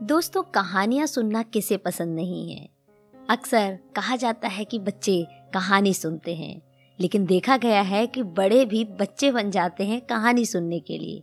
दोस्तों, 0.00 0.42
कहानियाँ 0.44 1.06
सुनना 1.06 1.42
किसे 1.44 1.76
पसंद 1.76 2.14
नहीं 2.16 2.52
है? 2.52 2.68
अक्सर 3.14 3.78
कहा 3.96 4.16
जाता 4.16 4.48
है 4.48 4.64
कि 4.64 4.78
बच्चे 4.78 5.26
कहानी 5.54 5.92
सुनते 5.94 6.34
हैं, 6.34 6.60
लेकिन 6.98 7.26
देखा 7.26 7.56
गया 7.56 7.80
है 7.82 8.06
कि 8.06 8.22
बड़े 8.22 8.64
भी 8.64 8.84
बच्चे 9.00 9.30
बन 9.30 9.50
जाते 9.50 9.84
हैं 9.84 10.00
कहानी 10.00 10.46
सुनने 10.46 10.80
के 10.80 10.98
लिए। 10.98 11.22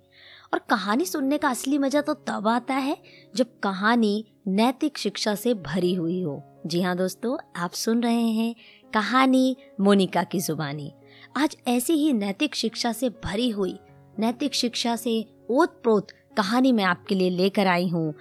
और 0.53 0.59
कहानी 0.69 1.05
सुनने 1.05 1.37
का 1.37 1.49
असली 1.49 1.77
मज़ा 1.77 2.01
तो 2.01 2.13
तब 2.27 2.47
आता 2.47 2.75
है 2.75 2.97
जब 3.35 3.59
कहानी 3.63 4.25
नैतिक 4.47 4.97
शिक्षा 4.97 5.35
से 5.35 5.53
भरी 5.55 5.93
हुई 5.93 6.21
हो। 6.21 6.41
जी 6.65 6.81
हाँ 6.81 6.95
दोस्तों, 6.97 7.37
आप 7.57 7.71
सुन 7.71 8.03
रहे 8.03 8.29
हैं 8.31 8.55
कहानी 8.93 9.55
मोनिका 9.81 10.23
की 10.23 10.39
जुबानी। 10.39 10.91
आज 11.37 11.57
ऐसी 11.67 11.93
ही 11.95 12.13
नैतिक 12.13 12.55
शिक्षा 12.55 12.91
से 12.93 13.09
भरी 13.23 13.49
हुई, 13.49 13.77
नैतिक 14.19 14.55
शिक्षा 14.55 14.95
से 14.95 15.23
ओत 15.51 15.79
प्रोत 15.83 16.07
कहानी 16.37 16.71
मैं 16.71 16.83
आपके 16.83 17.15
लिए 17.15 17.29
लेकर 17.29 17.67
आई 17.67 17.87
हूँ। 17.87 18.13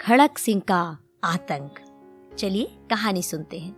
खड़क 0.00 0.38
सिंह 0.38 0.62
का 0.68 0.98
आतंक। 1.24 1.78
चलिए 2.38 2.64
कहानी 2.90 3.22
सुनते 3.22 3.58
हैं। 3.58 3.76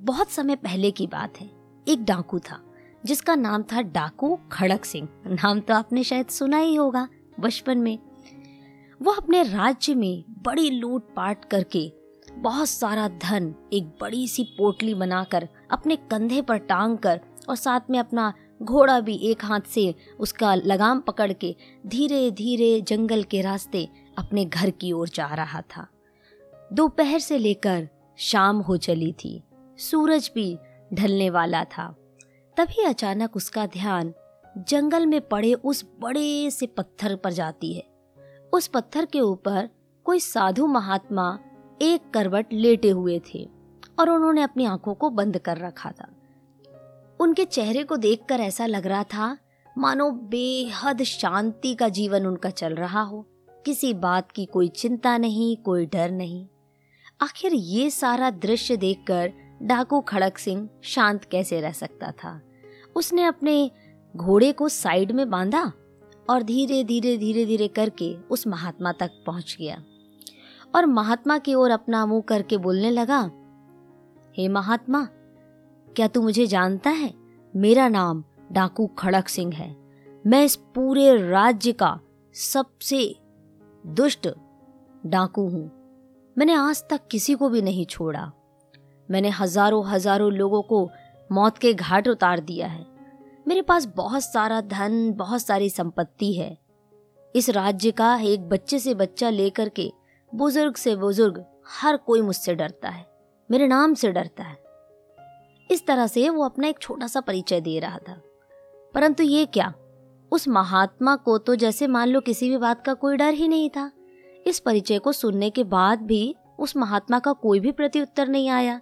बहुत 0.00 0.30
समय 0.30 0.56
पहले 0.56 0.90
की 0.90 1.06
बात 1.06 1.40
है। 1.40 1.50
एक 1.88 2.04
डाकू 2.04 2.38
था, 2.38 2.74
जिसका 3.04 3.34
नाम 3.34 3.62
था 3.62 3.82
डाकू 3.82 4.38
खड़क 4.52 4.84
सिंह। 4.84 5.08
नाम 5.26 5.60
तो 5.60 5.74
आपने 5.74 6.04
शायद 6.04 6.26
सुना 6.26 6.58
ही 6.58 6.74
होगा, 6.74 7.08
बचपन 7.40 7.78
में। 7.78 7.98
वो 9.02 9.12
अपने 9.12 9.42
राज्य 9.42 9.94
में 9.94 10.24
बड़ी 10.28 10.70
लूट 10.70 11.14
पाट 11.14 11.44
करके 11.44 11.92
बहुत 12.32 12.68
सारा 12.68 13.08
धन, 13.08 13.54
एक 13.72 13.84
बड़ी 13.84 14.28
सी 14.28 14.44
पोटली 14.44 14.94
बनाकर, 14.94 15.48
अपने 15.70 15.96
कंधे 15.96 16.42
पर 16.42 16.56
टांग 16.56 16.98
कर 16.98 17.20
और 17.48 17.56
साथ 17.56 17.80
में 17.90 17.98
अपना 17.98 18.32
घोड़ा 18.62 19.00
भी 19.00 19.16
एक 19.16 19.44
हाथ 19.44 19.60
से 19.60 19.94
उसका 20.20 20.54
लगाम 20.54 21.00
पकड़ 21.00 21.32
के 21.32 21.56
धीरे 21.86 22.30
धीरे 22.30 22.80
जंगल 22.80 23.22
के 23.22 23.40
रास्ते 23.40 23.88
अपने 24.18 24.44
घर 24.44 24.70
की 24.70 24.92
ओर 24.92 25.08
जा 25.08 25.26
रहा 25.26 25.60
था। 25.60 25.86
दोपहर 26.72 27.18
से 27.18 27.38
लेकर 27.38 27.88
शाम 28.16 28.60
हो 28.60 28.76
चली 28.76 29.12
थी। 29.12 29.42
सूरज 29.78 30.30
भी 30.34 30.58
ढलने 30.94 31.30
वाला 31.30 31.64
था। 31.64 31.96
तभी 32.56 32.84
अचानक 32.84 33.36
उसका 33.36 33.66
ध्यान 33.66 34.14
जंगल 34.58 35.06
में 35.06 35.28
पड़े 35.28 35.54
उस 35.54 35.84
बड़े 36.00 36.50
से 36.50 36.66
पत्थर 36.66 37.16
पर 37.16 37.32
जाती 37.32 37.74
है। 37.74 37.84
उस 38.52 38.66
पत्थर 38.66 39.04
के 39.04 39.20
ऊपर 39.20 39.68
कोई 40.04 40.20
साधु 40.20 40.66
महात्मा 40.66 41.38
एक 41.82 42.10
करवट 42.10 42.46
लेटे 42.52 42.90
हुए 42.90 43.20
थे 43.34 43.48
और 43.98 44.10
उन्होंने 44.10 44.42
अपनी 44.42 44.64
आँखों 44.64 44.94
को 44.94 45.10
बंद 45.10 45.38
कर 45.38 45.58
रखा 45.58 45.90
था। 45.90 46.08
उनके 47.20 47.44
चेहरे 47.44 47.84
को 47.84 47.96
देखकर 47.96 48.40
ऐसा 48.40 48.66
लग 48.66 48.86
रहा 48.86 49.04
था, 49.04 49.38
मानो 49.78 50.10
बेहद 50.10 51.02
शांति 51.02 51.74
का 51.74 51.88
जीवन 51.88 52.26
उनका 52.26 52.50
चल 52.50 52.74
रहा 52.74 53.00
हो। 53.00 53.26
किसी 53.66 53.94
बात 53.94 54.32
की 54.32 54.44
कोई 54.44 54.68
चिंता 54.68 55.18
नहीं, 55.18 55.56
कोई 55.56 55.86
डर 55.86 56.10
नहीं। 56.10 56.46
आखिर 57.20 57.54
ये 57.54 57.90
सारा 57.90 58.30
दृश्य 58.30 58.76
देखकर 58.76 59.32
डाकू 59.62 60.00
खड़क 60.00 60.38
सिंह 60.38 60.68
शांत 60.82 61.24
कैसे 61.24 61.60
रह 61.60 61.72
सकता 61.72 62.10
था? 62.10 62.40
उसने 62.96 63.24
अपने 63.24 63.70
घोड़े 64.16 64.52
को 64.52 64.68
साइड 64.68 65.12
में 65.12 65.30
बांधा 65.30 65.72
और 66.30 66.42
धीरे 66.42 66.84
धीरे 66.84 67.16
धीरे 67.16 67.46
धीरे 67.46 67.68
करके 67.68 68.14
उस 68.30 68.46
महात्मा 68.46 68.92
तक 68.92 69.10
पहुँच 69.26 69.56
गया। 69.60 69.82
और 70.74 70.86
महात्मा 70.86 71.38
की 71.38 71.54
ओर 71.54 71.70
अपना 71.70 72.06
मुँह 72.06 72.20
करके 72.20 72.56
बोलने 72.56 72.90
लगा, 72.90 73.20
हे 74.38 74.48
महात्मा, 74.48 75.08
क्या 75.96 76.06
तू 76.06 76.22
मुझे 76.22 76.46
जानता 76.46 76.90
है? 76.90 77.14
मेरा 77.56 77.88
नाम 77.88 78.24
डाकू 78.52 78.86
खड़क 78.86 79.28
सिंह 79.28 79.54
है। 79.54 79.76
मैं 80.26 80.44
इस 80.44 80.56
पूरे 80.56 81.30
राज्य 81.30 81.72
का 81.72 82.00
सबसे 82.34 83.16
दुष्ट, 83.86 84.28
डाकू 85.06 85.48
हूँ। 85.48 85.70
मैंने 86.38 86.54
आज 86.54 86.84
तक 86.90 87.00
किसी 87.10 87.34
को 87.34 87.48
भी 87.48 87.62
नहीं 87.62 87.86
छोड़ा। 87.86 88.32
मैंने 89.10 89.28
हज़ारों 89.28 89.86
हज़ारों 89.86 90.32
लोगों 90.32 90.62
को 90.62 90.90
मौत 91.32 91.58
के 91.58 91.74
घाट 91.74 92.08
उतार 92.08 92.40
दिया 92.40 92.66
है। 92.66 92.86
मेरे 93.48 93.62
पास 93.62 93.86
बहुत 93.86 94.22
सारा 94.22 94.60
धन, 94.60 95.12
बहुत 95.12 95.42
सारी 95.42 95.70
संपत्ति 95.70 96.32
है। 96.32 96.58
इस 97.36 97.50
राज्य 97.50 97.90
का 97.90 98.16
एक 98.16 98.48
बच्चे 98.48 98.78
से 98.78 98.94
बच्चा 98.94 99.30
लेकर 99.30 99.68
के 99.68 99.92
बुज़ुर्ग 100.34 100.76
से 100.76 100.96
बुज़ुर्ग 100.96 101.44
हर 101.68 101.96
कोई 101.96 102.20
मुझसे 102.20 102.54
डरता 102.54 102.88
है। 102.88 103.06
मेरे 103.50 103.66
नाम 103.66 103.94
से 103.94 104.12
डरता 104.12 104.44
है। 104.44 104.58
इस 105.70 105.86
तरह 105.86 106.06
से 106.06 106.28
वो 106.28 106.44
अपना 106.44 106.68
एक 106.68 106.78
छोटा 106.78 107.06
सा 107.06 107.20
परिचय 107.20 107.60
दे 107.60 107.78
रहा 107.78 107.98
था। 107.98 108.22
परंतु 108.94 109.22
ये 109.22 109.46
क्या? 109.46 109.74
उस 110.36 110.46
महात्मा 110.48 111.14
को 111.16 111.36
तो 111.38 111.54
जैसे 111.54 111.86
मान 111.86 112.08
लो 112.08 112.20
किसी 112.20 112.48
भी 112.50 112.56
बात 112.58 112.84
का 112.86 112.94
कोई 112.94 113.16
डर 113.16 113.34
ही 113.34 113.46
नहीं 113.48 113.68
था। 113.70 113.90
इस 114.46 114.58
परिचय 114.60 114.98
को 114.98 115.12
सुनने 115.12 115.48
के 115.50 115.64
बाद 115.66 116.02
भी 116.02 116.34
उस 116.58 116.76
महात्मा 116.76 117.18
का 117.18 117.32
कोई 117.34 117.60
भी 117.60 117.72
प्रत्युत्तर 117.72 118.28
नहीं 118.28 118.48
आया, 118.50 118.80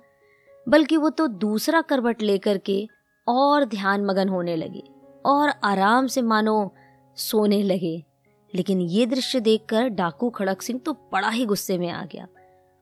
बल्कि 0.67 0.97
वो 0.97 1.11
तो 1.11 1.27
दूसरा 1.27 1.81
करवट 1.83 2.23
लेकर 2.23 2.59
के 2.59 2.87
और 3.27 3.65
ध्यान 3.65 4.05
मगन 4.05 4.29
होने 4.29 4.57
लगे 4.57 4.83
और 5.25 5.53
आराम 5.65 6.07
से 6.07 6.23
मानो 6.23 6.73
सोने 7.17 7.63
लगे। 7.63 7.97
लेकिन 8.53 8.81
ये 8.81 9.07
दृश्य 9.07 9.41
देखकर 9.41 9.89
डाकू 9.91 10.31
खड़क 10.31 10.63
सिंह 10.63 10.81
तो 10.87 10.93
बड़ा 11.13 11.29
ही 11.29 11.47
गुस्से 11.47 11.79
में 11.79 11.89
आ 11.91 12.05
गया 12.05 12.27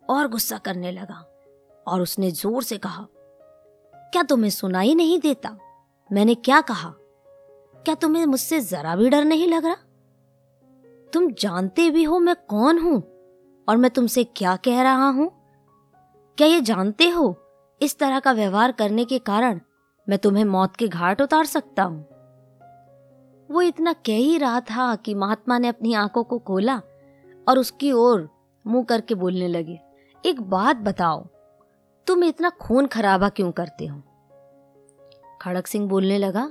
और 0.04 0.28
गुस्सा 0.28 0.58
करने 0.58 0.92
लगा 0.92 1.24
और 1.86 2.00
उसने 2.00 2.30
ज़ोर 2.30 2.62
से 2.62 2.78
कहा, 2.78 3.06
क्या 4.12 4.22
तुम्हें 4.22 4.50
सुनाई 4.50 4.94
नहीं 4.94 5.18
देता? 5.20 5.56
मैंने 6.10 6.34
क्या 6.36 6.60
कहा? 6.62 6.92
क्या 7.84 7.94
तुम्हें 7.94 8.26
मुझसे 8.26 8.60
जरा 8.60 8.96
भी 8.96 9.08
डर 9.08 9.24
नहीं 9.24 9.48
लग 9.48 9.64
रहा? 9.64 9.76
तुम 11.12 11.30
जानते 11.32 11.90
भी 11.90 12.04
हो 12.04 12.18
मैं 12.18 12.34
कौन 12.48 12.78
हूँ 12.78 13.02
और 13.68 13.76
मैं 13.76 13.90
तुमसे 13.90 14.24
क्या 14.24 14.56
कह 14.56 14.82
रहा 14.82 15.08
हूँ? 15.08 15.30
क्या 16.38 16.46
ये 16.46 16.60
जानते 16.60 17.08
हो 17.08 17.36
इस 17.82 17.98
तरह 17.98 18.20
का 18.20 18.32
व्यवहार 18.32 18.72
करने 18.72 19.04
के 19.04 19.18
कारण 19.18 19.60
मैं 20.08 20.18
तुम्हें 20.18 20.44
मौत 20.44 20.76
के 20.76 20.88
घाट 20.88 21.22
उतार 21.22 21.44
सकता 21.44 21.82
हूँ? 21.82 22.06
वो 23.50 23.62
इतना 23.62 23.92
कह 23.92 24.16
ही 24.16 24.38
रहा 24.38 24.60
था 24.60 24.94
कि 24.96 25.14
महात्मा 25.14 25.58
ने 25.58 25.68
अपनी 25.68 25.94
आँखों 25.94 26.24
को 26.24 26.38
खोला 26.38 26.76
और 27.48 27.58
उसकी 27.58 27.92
ओर 27.92 28.28
मुँह 28.66 28.84
करके 28.84 29.14
बोलने 29.14 29.48
लगे, 29.48 29.80
एक 30.26 30.40
बात 30.40 30.76
बताओ, 30.76 31.26
तुम 32.06 32.24
इतना 32.24 32.50
खून 32.50 32.86
खराबा 32.86 33.28
क्यों 33.28 33.52
करते 33.52 33.86
हो? 33.86 34.02
खड़क 35.42 35.66
सिंह 35.66 35.88
बोलने 35.88 36.18
लगा 36.18 36.50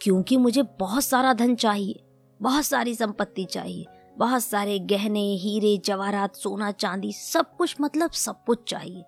क्योंकि 0.00 0.36
मुझे 0.36 0.62
बहुत 0.80 1.04
सारा 1.04 1.32
धन 1.32 1.54
चाहिए, 1.54 2.02
बहुत 2.40 2.64
सारी 2.64 2.94
संपत्ति 2.94 3.44
चाहिए, 3.44 3.84
बहुत 4.16 4.42
सारे 4.42 4.78
गहने, 4.78 5.24
हीरे, 5.34 5.76
जवाहरात, 5.84 6.34
सोना, 6.34 6.70
चांदी, 6.70 7.12
सब 7.12 7.56
कुछ 7.56 7.76
मतलब 7.80 8.10
सब 8.10 8.44
कुछ 8.44 8.68
चाहिए। 8.68 9.04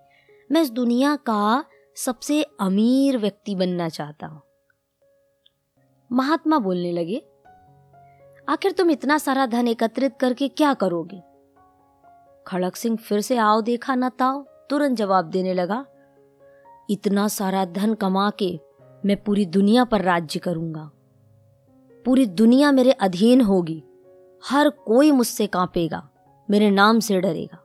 मैं 0.49 0.61
इस 0.61 0.69
दुनिया 0.71 1.15
का 1.15 1.63
सबसे 1.95 2.41
अमीर 2.59 3.17
व्यक्ति 3.17 3.55
बनना 3.55 3.89
चाहता 3.89 4.27
हूँ। 4.27 4.41
महात्मा 6.11 6.57
बोलने 6.59 6.91
लगे, 6.91 7.21
आखिर 8.47 8.71
तुम 8.71 8.89
इतना 8.91 9.17
सारा 9.17 9.45
धन 9.45 9.67
एकत्रित 9.67 10.17
करके 10.19 10.47
क्या 10.47 10.73
करोगे? 10.73 11.21
खड़क 12.45 12.75
सिंह 12.75 12.97
फिर 12.97 13.21
से 13.21 13.37
आओ 13.37 13.61
देखा 13.61 13.95
न 13.95 14.09
ताओ, 14.09 14.43
तुरंत 14.69 14.97
जवाब 14.97 15.25
देने 15.25 15.53
लगा, 15.53 15.85
इतना 16.89 17.27
सारा 17.27 17.65
धन 17.65 17.93
कमा 17.93 18.29
के 18.29 18.59
मैं 19.03 19.15
पूरी 19.23 19.45
दुनिया 19.45 19.83
पर 19.83 20.01
राज्य 20.01 20.39
करूँगा। 20.39 20.89
पूरी 22.05 22.25
दुनिया 22.25 22.71
मेरे 22.71 22.91
अधीन 22.91 23.41
होगी। 23.41 23.81
हर 24.43 24.69
कोई 24.85 25.11
मुझसे 25.11 25.47
कांपेगा, 25.47 26.01
मेरे 26.49 26.69
नाम 26.71 26.99
से 26.99 27.19
डरेगा। 27.21 27.59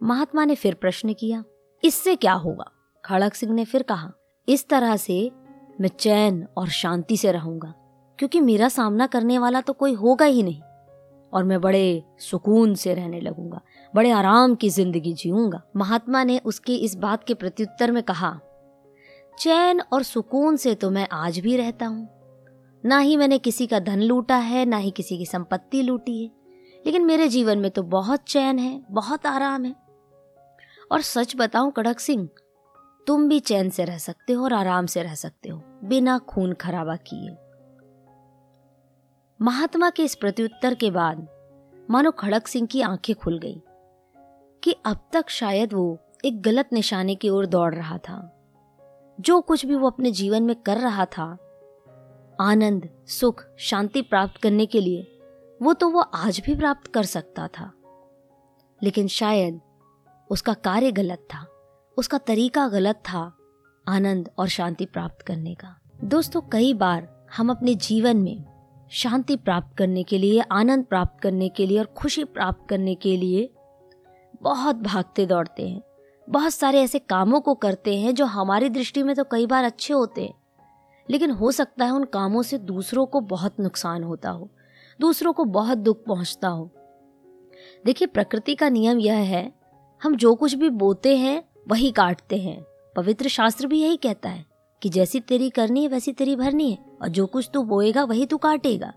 महात्मा 0.00 0.44
ने 0.44 0.54
फिर 0.54 0.74
प्रश्न 0.74 1.12
किया, 1.12 1.42
इससे 1.82 2.14
क्या 2.16 2.32
होगा? 2.34 2.70
खड़क 3.04 3.34
सिंह 3.34 3.52
ने 3.52 3.64
फिर 3.64 3.82
कहा, 3.82 4.12
इस 4.48 4.68
तरह 4.68 4.96
से 4.96 5.30
मैं 5.80 5.88
चैन 5.90 6.46
और 6.56 6.68
शांति 6.70 7.16
से 7.16 7.32
रहूँगा, 7.32 7.72
क्योंकि 8.18 8.40
मेरा 8.40 8.68
सामना 8.68 9.06
करने 9.06 9.38
वाला 9.38 9.60
तो 9.60 9.72
कोई 9.72 9.92
होगा 9.94 10.24
ही 10.24 10.42
नहीं, 10.42 10.60
और 11.32 11.44
मैं 11.44 11.60
बड़े 11.60 12.02
सुकून 12.20 12.74
से 12.74 12.94
रहने 12.94 13.20
लगूँगा, 13.20 13.60
बड़े 13.94 14.10
आराम 14.10 14.54
की 14.54 14.68
ज़िंदगी 14.70 15.12
जीऊँगा। 15.14 15.62
महात्मा 15.76 16.24
ने 16.24 16.38
उसकी 16.44 16.76
इस 16.76 16.94
बात 16.96 17.24
के 17.24 17.34
प्रत्युत्तर 17.34 17.90
में 17.90 18.02
कहा 18.02 18.38
चैन 19.38 19.80
और 19.80 20.02
सुकून 20.02 20.56
से 20.56 20.74
तो 20.74 20.90
मैं 20.90 21.08
आज 21.12 21.38
भी 21.38 21.56
रहता 21.56 21.86
हूँ। 21.86 22.08
ना 22.84 22.98
ही 22.98 23.16
मैंने 23.16 23.38
किसी 23.38 23.66
का 23.66 23.78
धन 23.78 24.02
लूटा 24.02 24.36
है, 24.36 24.64
ना 24.64 24.76
ही 24.76 24.90
किसी 24.90 25.18
की 25.18 25.26
संपत्ति 25.26 25.82
लूटी 25.82 26.24
है। 26.24 26.30
लेकिन 26.86 27.04
मेरे 27.04 27.28
जीवन 27.28 27.58
में 27.58 27.70
तो 27.70 27.82
बहुत 27.82 28.20
चैन 28.20 28.58
है, 28.58 28.84
बहुत 28.90 29.26
आराम 29.26 29.64
है। 29.64 29.74
और 30.92 31.00
सच 31.00 31.36
बताऊँ, 31.36 31.72
कड़क 31.72 32.00
सिंह, 32.00 32.28
तुम 33.06 33.28
भी 33.28 33.40
चैन 33.40 33.70
से 33.70 33.84
रह 33.84 33.98
सकते 33.98 34.32
हो 34.32 34.44
और 34.44 34.52
आराम 34.52 34.86
से 34.86 35.02
रह 35.02 35.14
सकते 35.14 35.48
हो, 35.48 35.62
बिना 35.84 36.18
खून 36.18 36.52
खराबा 36.52 36.96
किए। 36.96 37.36
महात्मा 39.42 39.90
के 39.90 40.02
इस 40.02 40.14
प्रत्युत्तर 40.14 40.74
के 40.74 40.90
बाद, 40.90 41.28
मानो 41.90 42.10
खड़क 42.10 42.46
सिंह 42.46 42.66
की 42.66 42.80
आँखें 42.80 43.16
खुल 43.16 43.38
गई, 43.38 43.62
कि 44.62 44.76
अब 44.84 45.08
तक 45.12 45.28
शायद 45.28 45.72
वो 45.72 45.98
एक 46.24 46.42
गलत 46.42 46.68
निशाने 46.72 47.14
की 47.14 47.28
ओर 47.28 47.46
दौड़ 47.46 47.74
रहा 47.74 47.98
था। 47.98 48.33
जो 49.20 49.40
कुछ 49.40 49.66
भी 49.66 49.74
वो 49.74 49.90
अपने 49.90 50.10
जीवन 50.10 50.42
में 50.42 50.56
कर 50.56 50.76
रहा 50.76 51.04
था, 51.04 51.38
आनंद, 52.40 52.88
सुख, 53.06 53.44
शांति 53.58 54.02
प्राप्त 54.02 54.40
करने 54.40 54.66
के 54.66 54.80
लिए, 54.80 55.20
वो 55.62 55.72
तो 55.72 55.88
वो 55.88 56.00
आज 56.00 56.42
भी 56.46 56.54
प्राप्त 56.54 56.86
कर 56.86 57.02
सकता 57.02 57.48
था। 57.48 57.72
लेकिन 58.82 59.06
शायद 59.06 59.60
उसका 60.30 60.54
कार्य 60.54 60.92
गलत 60.92 61.18
था, 61.18 61.46
उसका 61.98 62.18
तरीका 62.18 62.68
गलत 62.68 62.96
था 62.96 63.36
आनंद 63.88 64.30
और 64.38 64.48
शांति 64.48 64.86
प्राप्त 64.86 65.22
करने 65.22 65.54
का। 65.54 65.78
दोस्तों, 66.04 66.40
कई 66.40 66.74
बार 66.74 67.26
हम 67.36 67.50
अपने 67.50 67.74
जीवन 67.74 68.16
में 68.16 68.44
शांति 68.90 69.36
प्राप्त 69.36 69.76
करने 69.76 70.02
के 70.02 70.18
लिए, 70.18 70.40
आनंद 70.40 70.84
प्राप्त 70.84 71.22
करने 71.22 71.48
के 71.48 71.66
लिए 71.66 71.78
और 71.78 71.84
खुशी 71.84 72.24
प्राप्त 72.24 72.68
करने 72.68 72.94
के 72.94 73.16
लिए 73.16 73.54
बहुत 74.42 74.76
भागते 74.76 75.26
दौड़ते 75.26 75.68
हैं। 75.68 75.82
बहुत 76.30 76.54
सारे 76.54 76.80
ऐसे 76.80 76.98
कामों 76.98 77.40
को 77.40 77.54
करते 77.54 77.98
हैं 77.98 78.14
जो 78.14 78.24
हमारी 78.24 78.68
दृष्टि 78.68 79.02
में 79.02 79.16
तो 79.16 79.24
कई 79.24 79.46
बार 79.46 79.64
अच्छे 79.64 79.94
होते 79.94 80.22
हैं। 80.22 80.34
लेकिन 81.10 81.30
हो 81.30 81.50
सकता 81.52 81.84
है 81.84 81.90
उन 81.90 82.04
कामों 82.04 82.42
से 82.42 82.58
दूसरों 82.58 83.06
को 83.06 83.20
बहुत 83.20 83.60
नुकसान 83.60 84.02
होता 84.02 84.30
हो, 84.30 84.50
दूसरों 85.00 85.32
को 85.32 85.44
बहुत 85.44 85.78
दुख 85.78 86.04
पहुँचता 86.04 86.48
हो। 86.48 86.70
देखिए, 87.84 88.08
प्रकृति 88.08 88.54
का 88.54 88.68
नियम 88.68 88.98
यह 88.98 89.14
है, 89.14 89.52
हम 90.02 90.16
जो 90.16 90.34
कुछ 90.34 90.54
भी 90.54 90.68
बोते 90.68 91.16
हैं, 91.16 91.44
वही 91.68 91.90
काटते 91.90 92.36
हैं। 92.36 92.64
पवित्र 92.96 93.28
शास्त्र 93.28 93.66
भी 93.66 93.80
यही 93.80 93.96
कहता 93.96 94.28
है 94.28 94.44
कि 94.82 94.88
जैसी 94.88 95.20
तेरी 95.20 95.50
करनी 95.50 95.82
है, 95.82 95.88
वैसी 95.88 96.12
तेरी 96.12 96.36
भरनी 96.36 96.70
है, 96.70 96.78
और 97.02 97.08
जो 97.08 97.26
कुछ 97.26 97.50
तू 97.54 97.62
बोएगा, 97.62 98.04
वही 98.04 98.26
तू 98.26 98.36
काटेगा। 98.36 98.92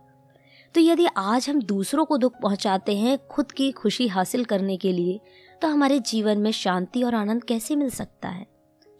तो 0.76 0.82
यदि 0.82 1.08
आज 1.18 1.50
हम 1.50 1.62
दूसरों 1.62 2.06
को 2.06 2.18
दुख 2.18 2.34
पहुंचाते 2.42 2.98
हैं 2.98 3.28
खुद 3.28 3.52
की 3.52 3.72
खुशी 3.72 4.08
हासिल 4.08 4.46
करने 4.46 4.78
के 4.78 4.94
लिए 4.94 5.20
तो 5.62 5.68
हमारे 5.68 6.00
जीवन 6.00 6.38
में 6.38 6.52
शांति 6.52 7.04
और 7.04 7.16
आनंद 7.16 7.44
कैसे 7.44 7.76
मिल 7.76 7.90
सकता 7.90 8.30
है? 8.30 8.48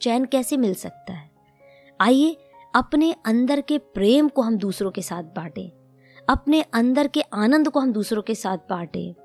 चैन 0.02 0.26
कैसे 0.26 0.58
मिल 0.58 0.74
सकता 0.74 1.14
है? 1.14 1.32
आइए, 2.02 2.38
अपने 2.76 3.16
अंदर 3.26 3.62
के 3.62 3.78
प्रेम 3.78 4.30
को 4.30 4.42
हम 4.42 4.58
दूसरों 4.58 4.92
के 4.92 5.02
साथ 5.02 5.24
बांटें। 5.24 5.72
अपने 6.30 6.62
अंदर 6.62 7.08
के 7.08 7.22
आनंद 7.22 7.70
को 7.70 7.80
हम 7.80 7.94
दूसरों 7.94 8.22
के 8.22 8.36
साथ 8.36 8.58
बांटें। 8.58 9.16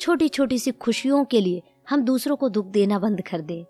छोटी 0.00 0.28
छोटी 0.28 0.58
सी 0.58 0.70
खुशियों 0.70 1.24
के 1.24 1.40
लिए 1.40 1.62
हम 1.90 2.02
दूसरों 2.02 2.36
को 2.36 2.48
दुख 2.48 2.66
देना 2.66 2.98
बंद 2.98 3.20
कर 3.20 3.40
दें। 3.40 3.64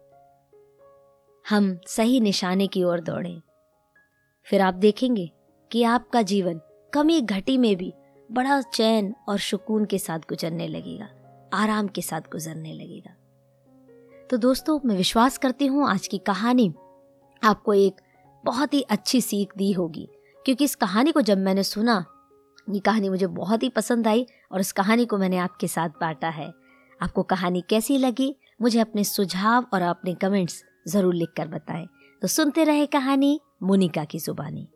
हम 1.49 1.79
सही 1.87 2.21
निशाने 2.21 2.67
की 2.67 2.85
ओर 2.85 3.01
दौड़ें। 3.01 3.43
फिर 4.45 4.61
आप 4.61 4.75
देखेंगे 4.75 5.31
कि 5.73 5.83
आपका 5.83 6.23
जीवन 6.23 6.61
कमी 6.93 7.21
घटी 7.21 7.59
में 7.59 7.77
भी 7.77 7.95
बड़ा 8.33 8.61
चैन 8.61 9.15
और 9.29 9.39
सुकून 9.39 9.85
के 9.85 9.99
साथ 9.99 10.19
गुजरने 10.19 10.69
लगेगा। 10.69 11.09
आराम 11.53 11.87
के 11.87 12.03
साथ 12.03 12.21
गुजरने 12.21 12.73
लगेगा। 12.73 13.17
तो 14.31 14.37
दोस्तों, 14.37 14.81
मैं 14.85 14.97
विश्वास 14.97 15.39
करती 15.39 15.67
हूँ 15.67 15.89
आज 15.89 16.07
की 16.07 16.19
कहानी 16.19 16.75
आपको 17.45 17.75
एक 17.75 17.97
बहुत 18.45 18.75
ही 18.75 18.83
अच्छी 18.83 19.21
सीख 19.21 19.53
दी 19.57 19.73
होगी। 19.73 20.09
क्योंकि 20.45 20.65
इस 20.65 20.75
कहानी 20.75 21.13
को 21.13 21.21
जब 21.21 21.39
मैंने 21.39 21.63
सुना, 21.63 22.05
ये 22.71 22.81
कहानी 22.81 23.09
मुझे 23.09 23.27
बहुत 23.27 23.63
ही 23.63 23.69
पसंद 23.69 24.09
आई 24.09 24.27
और 24.53 24.61
इस 24.61 24.73
कहानी 24.73 25.07
को 25.07 25.19
मैंने 25.19 25.37
आपके 25.37 25.69
साथ 25.69 25.89
बांटा 25.89 26.29
है। 26.29 26.53
आपको 27.03 27.23
कहानी 27.23 27.65
कैसी 27.71 27.99
लगी, 27.99 28.37
मुझे 28.63 28.81
अपने 28.81 29.05
सुझाव 29.05 29.67
और 29.75 29.83
अपने 29.83 30.15
कमेंट्स 30.15 30.65
ज़रूर 30.89 31.15
लिख 31.15 31.29
कर 31.37 31.49
बताएँ। 31.49 31.89
तो 32.23 32.29
सुनते 32.29 32.65
रहे 32.65 32.87
कहानी 32.87 33.41
मोनिका 33.63 34.05
की 34.05 34.19
जुबानी। 34.19 34.69